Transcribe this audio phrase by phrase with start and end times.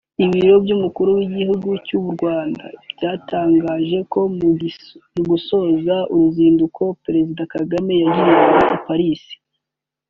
[0.25, 2.63] ibiro by’umukuru w’igihugu cy’u Rwanda
[2.93, 4.19] byatangaje ko
[5.15, 9.23] mu gusoza uruzinduko Perezida Kagame yagiriraga i Paris